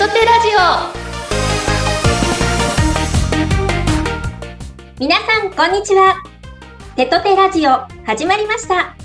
[0.00, 0.60] トテラジオ。
[4.98, 6.22] 皆さんこんにちは。
[6.96, 7.72] テトテラジオ
[8.06, 8.96] 始まりました。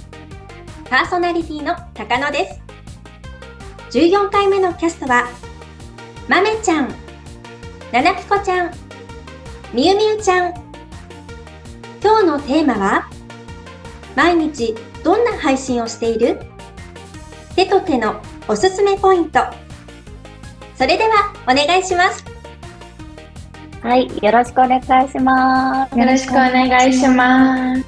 [0.89, 2.61] パーソナリティの高野です。
[3.99, 5.27] 14回目のキャストは
[6.29, 6.87] まめちゃん
[7.91, 8.71] ななぴこちゃん
[9.73, 10.53] みゆみゆちゃん。
[12.01, 13.09] 今日のテーマは
[14.15, 14.73] 毎日
[15.03, 16.39] どんな配信をしている？
[17.57, 19.41] 手と手のおすすめポイント。
[20.75, 22.23] それではお願いします
[23.81, 25.99] はい、よろしくお願いします。
[25.99, 27.85] よろしくお願いします。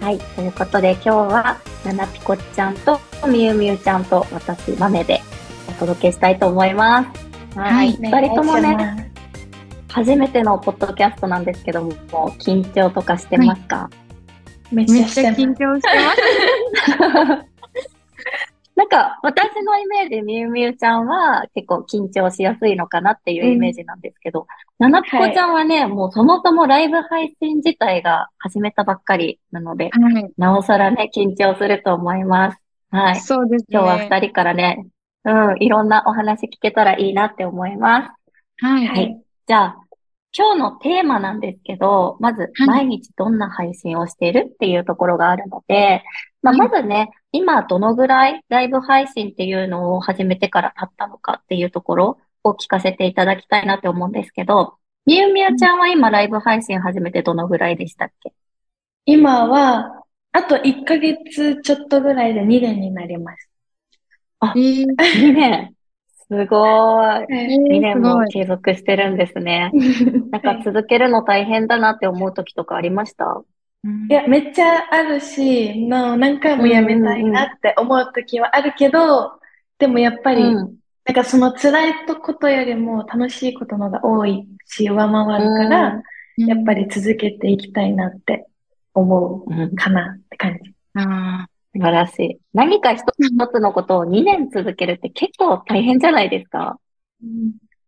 [0.00, 5.20] はい、ということで今日はななぴこちゃんとみゆみゆちゃんと私豆で
[5.68, 7.04] お届けしたいと思いま
[7.52, 7.58] す。
[7.58, 9.12] はい、二、人ともね、
[9.88, 13.90] 初めてのポッドキャストなんですけども、もう緊張とかしてますか、
[14.72, 15.88] めっめっちゃ緊張して
[17.28, 17.44] ます。
[18.80, 24.46] なんか私のイメージ、みゆみゆちゃんは結構緊張しやすいのかなっていうイメージなんですけど、
[24.78, 30.32] ななぴこちゃんはね、もうそもそもライブ配信自体が始めたばっかりなので、はい。
[30.38, 32.58] なおさらね、緊張すると思います。
[32.90, 33.20] はい。
[33.20, 33.66] そうですね。
[33.70, 34.86] 今日は二人からね、
[35.26, 38.14] うん、いろんなお話聞けたらいいなって思いま
[38.60, 38.64] す。
[38.64, 38.86] はい。
[38.86, 39.16] ははいい。
[39.46, 39.76] じゃあ、
[40.34, 46.02] 今日のテーマなんですけど、まず、はい毎日どんな配信をしているっていうところがあるので、
[46.42, 54.74] まあ、はいまずね、今どのぐらいライブ配信っていうのを始めてから経ったのかっていうところを聞かせていただきたいなって思うんですけど、
[55.06, 58.32] みゆみゆちゃんは今ライブ配信始めてどのぐらいでしたっけ？
[59.06, 63.50] 今は、あと1ヶ月ちょっとぐらいで2年になります。
[64.54, 65.74] えー、?2 年。
[66.28, 67.26] すごい。
[67.30, 68.24] え2ー、年も。
[68.28, 69.70] 継続してるんですね。
[70.30, 73.42] なんか続けるの大変だなって思う時とかありました？
[73.82, 79.40] いや、めっちゃあるし、の何回もやめたいなって思う時はあるけど、
[79.78, 80.76] でもやっぱり、うん。
[81.06, 86.02] なんかその辛いことよりも楽しいことのが多いし、上回るから、
[86.36, 88.46] やっぱり続けていきたいなって
[88.94, 89.60] 思うん。
[89.62, 90.74] うかなって感じ。
[90.94, 92.38] あ素晴らしい。
[92.52, 96.78] 何か一つ一つのことを2年続けるって結構大変じゃないですか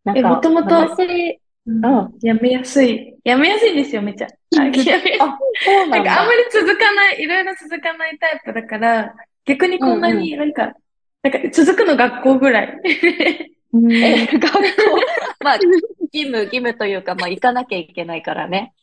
[0.04, 3.16] なんえか、もともと私、うんうんやめやすい。
[3.24, 4.28] やめやすいんですよ、めっちゃ。
[4.58, 5.96] あ、やめやすいあ、そうなんだ。
[5.98, 9.14] なんかあんまり続かない、いろいろ続かないタイプだから、
[9.44, 10.72] 逆にこんなになんか、
[11.22, 12.80] なんか続くの学校ぐらい。
[13.72, 15.12] ーうん え、学校、
[15.42, 15.56] まあ、
[16.12, 18.74] 義務、義務というか、まあ、行かなきゃいけないからね。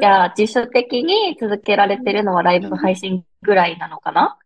[0.00, 4.38] じゃあ、自主的に続けられてるのはライブ配信ぐらいなのかな？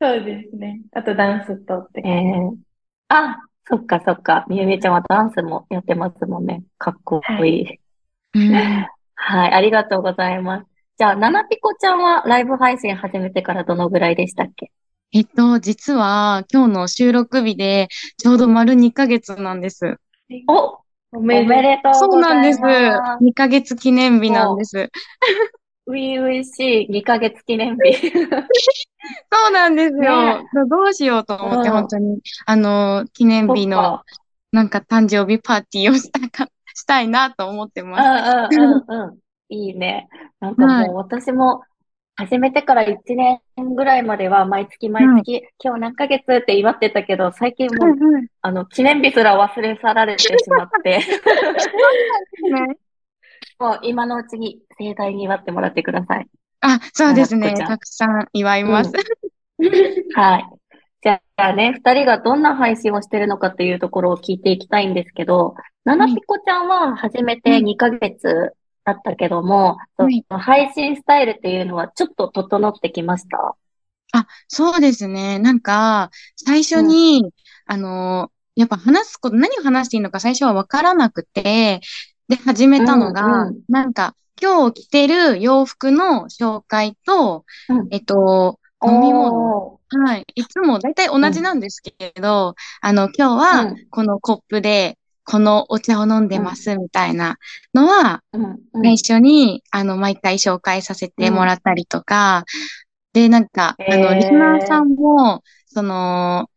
[0.00, 0.82] そうですね。
[0.92, 2.50] あとダンスとってええ
[3.08, 4.44] あ、そっかそっか。
[4.48, 6.62] みゆみゆちゃんはダンスもやってますもんね。
[6.78, 7.80] かっこいい。
[8.34, 10.66] うんはい、ありがとうございます。
[10.98, 14.72] じゃあ、ななぴこちゃんはライブ配信始めてからどのぐらいでしたっけ？
[15.14, 19.98] えっと、実は今日の収録日でちょうど丸2ヶ月なんです。
[20.48, 20.80] お、お
[21.12, 21.92] おめめでとう。
[21.92, 22.60] ございそうなんです。
[22.60, 23.24] ます。
[23.24, 24.90] 2ヶ月記念日なんです。
[25.86, 28.10] ういういしい2ヶ月記念日。
[29.32, 30.44] そうなんですよね。
[30.68, 34.02] どうしようと思って、うん本当に、あの、記念日の
[34.52, 38.56] なんか誕生日パーティーをしたか、 したいなと思ってます。
[38.56, 39.18] うんうんうんうん。
[39.48, 40.08] いいね。
[40.40, 41.62] なんかはいもう私も
[42.16, 43.40] 始めてから1年
[43.74, 50.98] ぐらいまでは毎月毎月、今日何ヶ月って祝ってたけど、最近もう、うんあの、記念日すら忘れ去られてしまって、
[52.52, 52.76] ね
[53.62, 56.26] もう今のうちに盛大に祝ってもらってください。
[56.62, 57.54] あ、そうですね。
[57.54, 58.90] たくさん祝います。
[60.16, 60.44] はい。
[61.00, 68.52] じゃあね、二人がどんな配信をしてるのかっていうところを聞いていきたいんですけど、ななぴこちゃんは始めて2ヶ月
[68.84, 69.78] だったけども、
[70.28, 73.54] 配信スタイルっていうのはちょっと整ってきました？
[74.12, 75.38] あ、そうですね。
[75.38, 77.32] なんか、最初に、
[77.66, 81.80] あの、やっぱ話すこと、何を話していいのか最初はわからなくて、
[82.32, 83.60] で、始めたのが、うんうん。
[83.68, 87.88] なんか、今日着てる洋服の紹介と、うん。
[87.90, 89.66] えっと、飲み物。
[89.66, 90.24] おはい。
[90.34, 93.76] いつも大体同じなんですけど、あの、今日はうん。
[93.90, 97.36] このコップでこのお茶を飲んでますみたいな
[97.74, 98.44] のは、ーうん。
[98.72, 98.82] うん。
[98.82, 102.44] 最初に、あの、毎回紹介させてもらったりとか、
[103.12, 106.48] で、なんか、あの、リスナーさんも、その、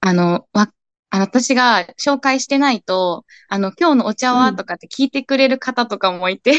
[0.00, 0.68] あの、わ、
[1.10, 4.38] あの、私が紹介してないと、あの、今日のお茶うん。
[4.38, 6.52] はとかって聞いてくれる方とかもいて、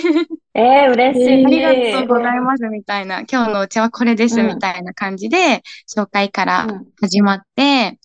[0.56, 1.46] えー、嬉しい。
[1.46, 4.48] ありがとうございますみたいな、今日のお茶はこれですうん。
[4.48, 6.88] みたいな感じで、紹介からうん。
[7.00, 8.00] 始まって、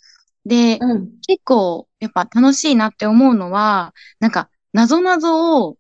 [0.45, 1.09] で、うん。
[1.27, 5.79] 結構やっぱ楽しいなって思うのは、なんか、なぞなぞを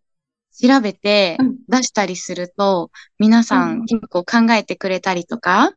[0.58, 1.56] 調べてうん。
[1.69, 3.84] 出したりすると、皆さうんん。
[3.84, 5.72] 結構考えてくれたりとか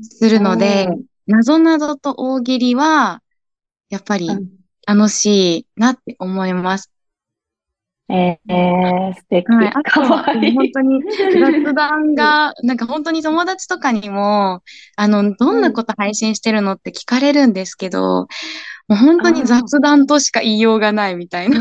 [0.00, 3.22] するのでうん、なぞなぞと大喜利は、
[3.90, 6.92] やっぱりうん楽しいなって思います。
[8.08, 9.52] えー、素敵。
[9.52, 10.54] はい、あかわいい。
[10.54, 14.62] 本当に雑談が、 なんか本当に友達とかにも、
[14.94, 18.28] あの、どんなこと配信してるのって聞かれるんですけど、
[18.86, 21.60] もう本当に雑談としか言いようがないみたいな。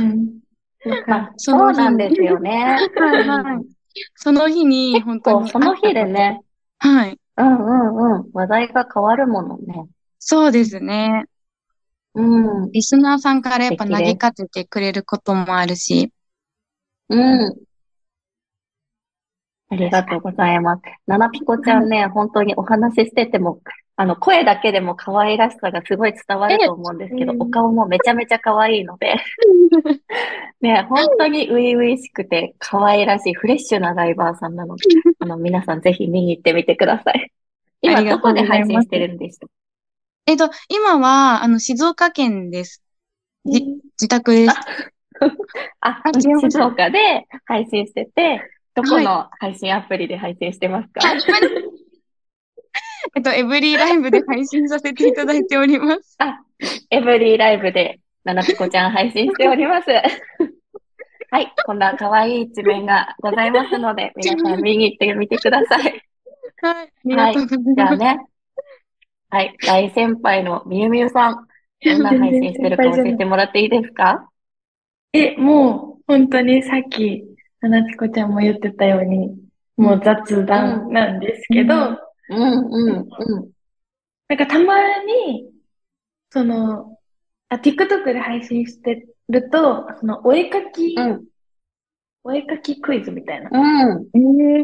[1.38, 2.78] そうなんですよね。
[2.96, 3.66] はいはい。
[4.14, 5.50] その日に、本当に。
[5.50, 6.42] その日でね。
[6.78, 7.20] はい。
[7.38, 8.30] うんうんうん。
[8.34, 9.88] 話題が変わるものね。
[10.20, 11.26] そうですね。
[12.16, 12.72] うん。
[12.72, 16.12] リスナーさんからやっぱ投げかけてくれることもあるし。
[17.10, 17.56] うん。
[19.70, 20.82] ありがとうございます。
[21.08, 23.62] ななぴこちゃんね、本当にお話ししてても、
[23.98, 29.16] あの、声だけでも可愛らしさがすごい伝わると思うんですけど、お顔もめちゃめちゃ可愛いので
[30.62, 34.84] ね、本当に初々しくて可愛らしいフレッシュなライバーさんなので、
[35.20, 37.32] あの、皆さんぜひ見に行ってみてください。
[37.82, 39.48] 今どこで配信してるんですか
[40.28, 42.82] えっと、今は、あの、静岡県です。
[43.46, 44.56] じ、自宅です。
[45.82, 48.42] あ、 あ静岡で配信してて、
[48.74, 51.20] どこの配信アプリで配信してますか、はい、
[53.16, 56.16] えっと、エブリーライブで配信させていただいております。
[56.18, 56.40] あ、
[56.90, 59.92] エブリーライブで、ななぴこちゃん配信しております。
[61.30, 65.82] はい、こんな可愛い一面がございますので、皆さん見に行ってみてください。
[66.62, 68.18] はい、はい、じゃあね。
[69.36, 71.46] はい、大先輩のみゆみゆさん、
[71.84, 74.30] どんな配信してるか教えてもらっていいですか？
[75.12, 77.22] え、もう、本当にさっき、
[77.60, 79.36] ななぴこちゃんも言ってたように、
[79.76, 81.98] もう雑談なんですけど、うん
[82.30, 82.96] うんうん。
[82.96, 83.50] うん。
[84.30, 85.50] なんかたまに、
[86.30, 86.98] その、
[87.50, 91.26] あ、TikTok で配信してると、その、お絵かき、うん、
[92.24, 94.08] お絵かきクイズみたいな、うん、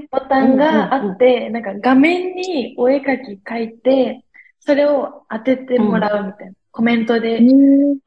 [0.10, 4.24] ボタンがあって、なんか画面にお絵かき書いて、
[4.62, 6.50] それを当ててもらうみたいな。
[6.50, 7.44] うん、コメントで当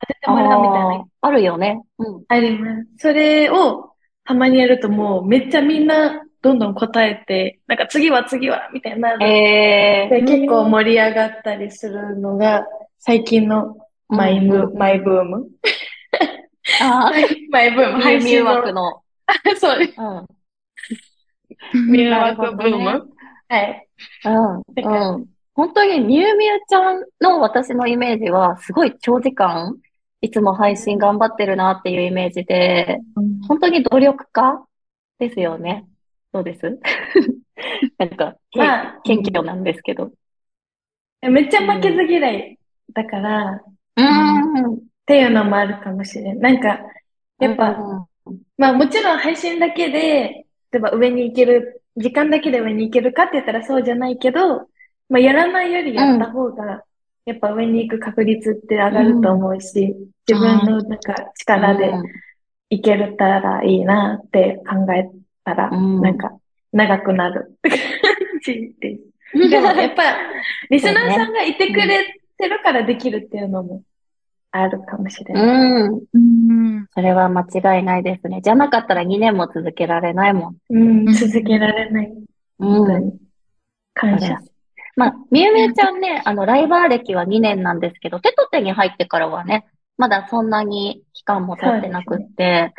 [0.07, 1.05] ててもらうみたいな。
[1.21, 1.83] あるよね。
[1.99, 2.25] うん。
[2.29, 2.89] あります。
[2.99, 3.91] それを
[4.25, 9.15] たまにやるともうめっちゃみんなどんどん答えて、なんか次は次はみたいな。
[9.25, 12.67] えー、で結構盛り上がったりするのが
[12.99, 13.77] 最近の
[14.09, 15.49] マイブ、うん、マイブーム。
[16.81, 17.13] ああ、
[17.51, 18.01] マイブーム。
[18.03, 19.03] 配信枠の。
[19.57, 19.95] そうです。
[19.99, 20.27] うん。
[21.91, 23.09] ミュー枠ブーム、
[23.49, 23.89] はい。
[24.25, 25.34] うん。
[25.57, 25.67] うん。
[25.67, 29.77] 本当にミュウミュウちゃんの私のイメージは、すごい長時間、
[30.21, 34.65] いつも配信頑張ってるなっていうイメージで、うん、本当に努力家
[35.19, 35.87] ですよね。
[36.33, 36.79] そうです？
[37.99, 40.13] なんか、まあ、謙虚なんですけど。
[41.23, 42.59] めっちゃ負けず嫌い
[42.93, 43.63] だから、
[43.97, 46.41] うん、っていうのもあるかもしれん。
[46.41, 46.81] なんか、
[47.39, 47.71] やっぱ、
[48.27, 54.69] うん、まあもちろん配信だけで、例えば上に行ける、時間だけで上に行けるかって言ったらそうじゃないけど、
[55.09, 56.83] まあやらないよりやった方が、
[57.27, 59.95] やっぱ上に行く確率って上がると思うし、
[60.29, 61.93] 自分のなんか力で
[62.71, 65.11] 行けるたらいいなって考え
[65.45, 66.33] たら、なんか、
[66.73, 67.79] 長くなるって感
[68.45, 69.49] じです。
[69.51, 70.03] でも、やっぱ、
[70.71, 72.05] リスナーさんがいてくれ
[72.37, 73.83] てるからできるっていうのも
[74.51, 75.45] あるかもしれない。
[75.45, 76.03] うん。
[76.13, 76.87] うん。
[76.93, 78.41] それは間違いないですね。
[78.43, 80.57] じゃなかったら2年も続けられないもん。
[80.71, 82.13] うん、続けられない。
[82.59, 83.13] 本当に。
[83.95, 84.39] 感謝。
[84.97, 92.73] まあ、みゆみゆちゃんね、あの、ライバー歴は2年なんですけど、手と手に入ってからはね、まだそんなに期間も経ってなくって、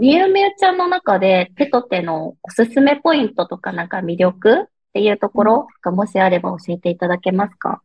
[0.00, 7.80] みゆみゆちゃんの中で手と手のおすすめポイントとかなんか魅力っていうところがもしあれば教えていただけますか？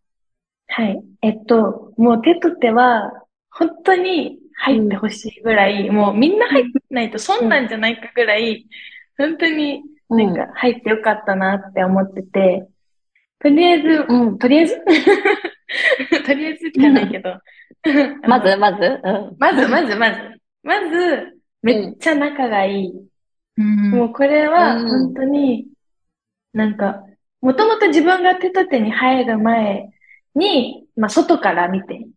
[0.70, 1.03] はい。
[1.22, 3.12] えっと、もう手と手は
[3.51, 8.68] 本当に入ってほしいぐらい、うん、もうみんな入ってないと損なんじゃないかぐらい、
[9.20, 12.68] うん、本当になんか入ってよかったなって思ってて、
[13.43, 14.79] とりあえず、うん、とりあえず？
[16.25, 17.38] とりあえずじゃないけど。
[18.25, 22.93] まず、まず、うん、まず、まず、まず、まず、めっちゃ仲がいい。
[23.57, 25.67] うん、もうこれは本当に、
[26.53, 27.03] なんか、
[27.41, 29.89] もともと自分が手と手に入る前
[30.35, 32.07] に、まあ外から見て、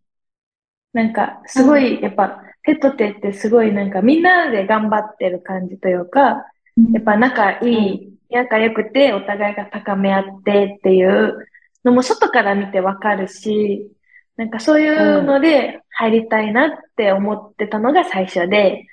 [0.93, 6.45] なんかすごい、やっぱ手と手ってすごいなんかみんなで頑張ってる感じというか、
[6.93, 11.47] やっぱ仲いい、仲良くてお互いが高め合ってっていう
[11.83, 13.89] のも外から見てわかるし、
[14.35, 18.85] なんかそういうので入りたいなって思ってたのが最初で、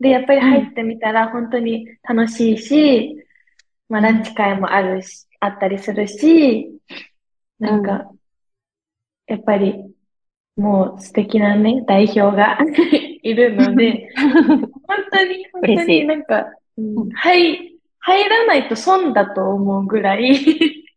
[0.00, 3.16] で、やっぱり入ってみたら本当に楽しいし、
[3.88, 6.70] まあランチ会もあるし、あったりするし、
[7.58, 8.10] なんか、
[9.26, 9.74] やっぱり
[10.58, 12.58] もう素敵なね、代表が
[13.22, 17.77] いるので、本当に、本当になんか、うん、入、
[18.08, 20.32] 入らないと損だと思うぐらい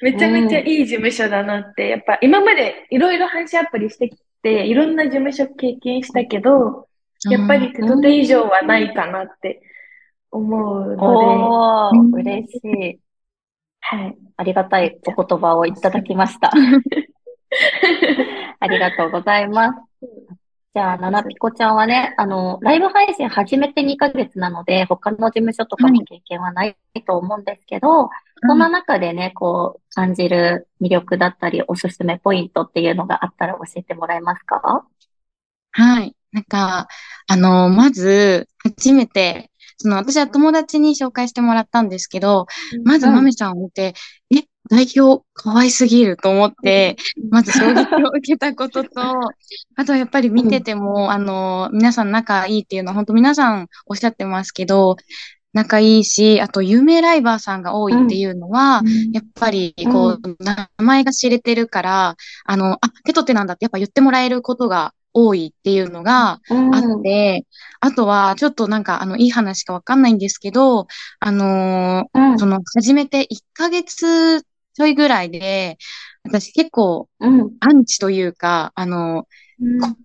[0.00, 6.88] めちゃめちゃいい事務所だなって、やっぱ今までいろいろ配信アプリしてきて、いろんな事務所経験したけど、
[7.30, 9.62] やっぱり手と手以上はないかなって
[10.30, 11.02] 思うので。
[11.02, 13.00] おー、嬉しい。
[13.80, 14.16] はい。
[14.36, 16.52] ありがたいお言葉をいただきました。
[18.60, 19.78] ありがとうございます。
[20.74, 26.76] じゃあ、ななぴこちゃんはね、あの、ライブ配信始めて2ヶ月なので、他の事務所とかの経験はない
[27.06, 28.10] と思うんですけど、
[28.46, 34.84] そんな中でね、こう、感じる魅力だったり、おすすめポイントっていうのがあったら教えてもらえますか？
[35.70, 36.16] はい。
[36.32, 36.88] なんか、
[37.28, 42.46] あの、まず、初めて、その、私は友達に紹介してもらったんですけど、
[42.84, 43.94] まず、まめちゃんを見て、
[44.34, 46.96] え、代表可愛すぎると思って、
[47.30, 48.90] まず衝撃を受けたことと、
[49.76, 54.96] あとはやっぱり見てても、あの、皆さん仲いいっていうのは、本当皆さんおっしゃってますけど、
[55.52, 67.46] 仲いいし、あと有名ライバーさんが多いっていうのは、うん、やっぱり、こう、名前が知れてるから、あの、あ、手と手なんだってやっぱ言ってもらえることが多いっていうのがあって、
[67.82, 70.88] うん、あとは、ちょっとなんか、あの、いい話かわかんないんですけど、
[71.20, 75.78] あのーうん、その、始めて1ヶ月ちょいぐらいで、
[76.24, 77.08] 私結構、
[77.60, 79.26] アンチというか、あの、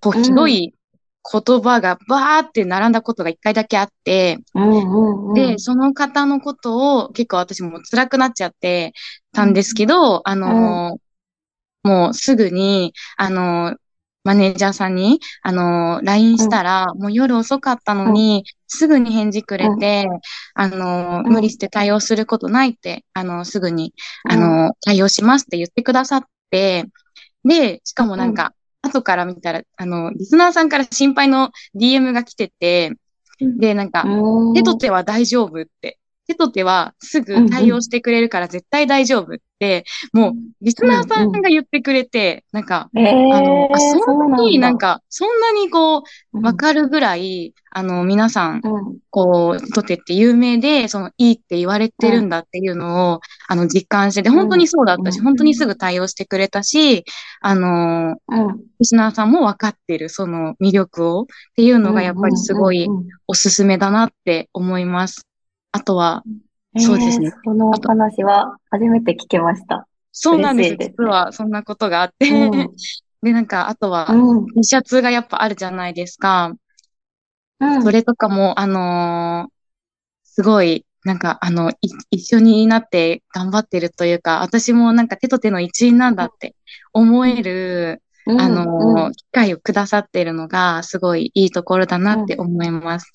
[0.01, 0.73] こう、ひどい
[1.31, 4.39] 言葉がバーって並んだことが一回だけあって、
[5.33, 8.93] で、その方のことを結構私も辛くなっちゃって
[9.33, 10.97] たんですけど、あの、
[11.83, 13.75] もうすぐに、あの、
[14.23, 20.07] マネージャーさんに、あの、LINE したら、もう夜遅かったのに、すぐに返事くれて、
[20.53, 23.93] あの、無理して対応することないって、あの、すぐに、
[24.29, 26.85] あの、対応しますって言ってくださって、
[27.45, 32.93] で、しかもなんか、後から見たら、あの、リスナーさんから心配の DM が来てて、
[33.39, 34.05] で、なんか、
[34.53, 35.97] 手と手は大丈夫って、
[36.29, 39.83] 手と手はすぐ対応してくれるから絶対大丈夫っ、
[40.13, 42.65] もう、リスナーさんが言ってくれて、うんうん、なん。
[42.65, 48.61] か、えー、あの、あ、そんなになんか、そんなにこう、わかるぐらい、あの、皆さん、
[49.11, 57.03] こう、とてって有名で、その、いいって言われてるんだっていうのを、あの、実感してて、本当にそうだったし、本当にすぐ対応してくれたし、
[57.41, 58.15] あの、
[58.79, 62.87] リスナーさんもわかってる、その魅力をっていうのが、やっぱりすごい
[63.27, 65.28] おすすめだなって思います。
[65.71, 66.23] あとは、
[66.77, 67.31] そうですね。
[67.43, 69.87] そのお話は初めて聞けました。
[70.11, 70.77] そうなんです。
[70.79, 72.29] 実はそんなことがあって。
[72.29, 72.51] うん、
[73.21, 74.07] で、なんか、あとは、
[74.55, 76.53] T シャツがやっぱあるじゃないですか。
[77.59, 79.51] うん、それとかも、あのー、
[80.23, 81.71] すごい、なんか、あの、
[82.11, 86.55] 一緒になって頑張ってるというか、私もなんか手と手の一員なんだって
[86.93, 93.11] 思える、うん、あのー、機会をくださってるのが、すごいいいところだなって思います。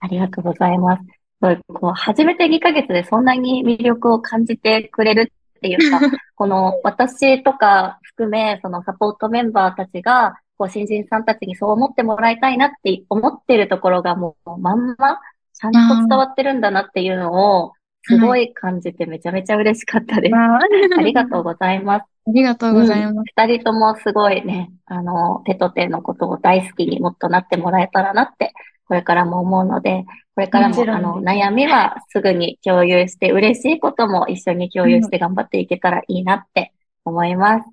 [0.00, 1.15] ありがとうございます。
[1.40, 6.00] こう、初めて2ヶ月でそんなに魅力を感じてくれるっていうか、
[6.34, 15.20] この私とか含め、そのサポートメンバーたちが、こう、新人さんたちにそう思ってもらいたいなって思ってるところがもうまんま、
[15.52, 17.72] ちゃんと伝わってるんだなっていうのを、
[18.08, 20.34] すごい感じてめちゃめちゃ嬉しかったです。
[20.36, 22.04] ありがとうございます。
[22.28, 23.32] ありがとうございます。
[23.36, 28.52] 二、うん、人ともすごいね、あの、手と手のことを大好きにもっとなってもらえたらなって
[28.86, 36.72] これからも思うので、これからもあの悩みはすぐに共有して、嬉しいことも一緒に共有して頑張っていけたらいいなって
[37.04, 37.70] 思います。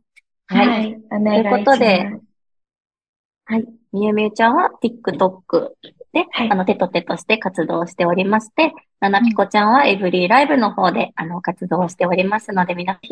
[0.47, 0.67] はい。
[0.67, 2.09] はい、ということで、
[3.45, 3.65] はい。
[3.91, 5.69] みゆみゆちゃんは TikTok
[6.13, 13.07] で、はい、あの、手と手として活動しておりまして、ななぴこちゃんはエブリーライブの方で、あの、活動しておりますので、皆さん、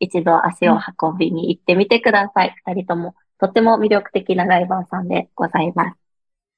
[0.00, 2.54] 一度足を運びに行ってみてください。
[2.64, 6.03] 二、人とも、とっても魅力的なライバーさんでございます。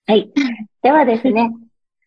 [0.09, 0.31] はい。
[0.83, 1.51] ではですね、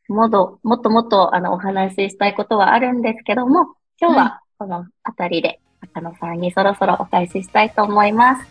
[0.08, 8.48] もっと、もっともっと、あの、お話ししたいことはあるんですけども、今日はこのあたりで、赤野さんにそろそろお返ししたいと思います。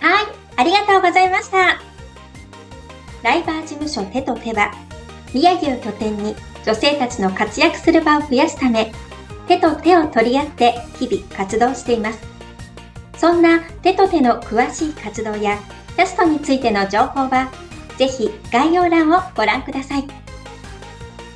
[0.00, 1.80] はい、ありがとうございました。
[3.22, 4.72] ライバー事務所手と手は、
[5.32, 6.34] 宮城を拠点に
[6.66, 8.92] 女性たちの活躍する場を増やすため、
[9.46, 12.20] 手と手を取り合って日々活動しています。
[13.16, 15.56] そんな手と手の詳しい活動や
[15.96, 17.50] キャストについての情報は、
[17.98, 20.04] ぜひ概要欄をご覧ください。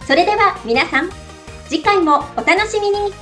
[0.07, 1.11] それでは皆さん、
[1.69, 3.13] 次回もお楽しみに